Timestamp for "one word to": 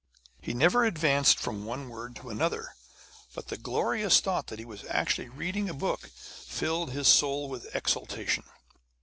1.63-2.31